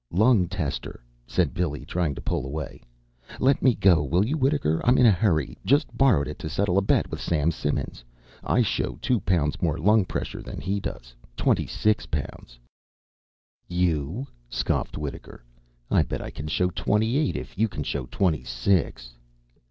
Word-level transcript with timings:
"Lung 0.09 0.47
tester," 0.47 1.03
said 1.27 1.53
Billy, 1.53 1.85
trying 1.85 2.15
to 2.15 2.21
pull 2.21 2.43
away. 2.43 2.81
"Let 3.39 3.61
me 3.61 3.75
go, 3.75 4.03
will 4.03 4.25
you, 4.25 4.35
Wittaker? 4.35 4.81
I'm 4.83 4.97
in 4.97 5.05
a 5.05 5.11
hurry. 5.11 5.59
Just 5.63 5.95
borrowed 5.95 6.27
it 6.27 6.39
to 6.39 6.49
settle 6.49 6.79
a 6.79 6.81
bet 6.81 7.11
with 7.11 7.21
Sam 7.21 7.51
Simmons. 7.51 8.03
I 8.43 8.63
show 8.63 8.97
two 8.99 9.19
pounds 9.19 9.61
more 9.61 9.77
lung 9.77 10.05
pressure 10.05 10.41
than 10.41 10.59
he 10.59 10.79
does. 10.79 11.13
Twenty 11.37 11.67
six 11.67 12.07
pounds." 12.07 12.57
"You?" 13.67 14.25
scoffed 14.49 14.97
Wittaker. 14.97 15.43
"I 15.91 16.01
bet 16.01 16.19
I 16.19 16.31
can 16.31 16.47
show 16.47 16.71
twenty 16.71 17.15
eight, 17.17 17.35
if 17.35 17.55
you 17.55 17.67
can 17.67 17.83
show 17.83 18.07
twenty 18.07 18.43
six." 18.43 19.13